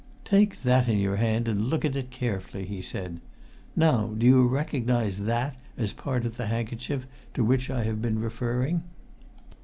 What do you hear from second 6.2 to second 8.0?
of the handkerchief to which I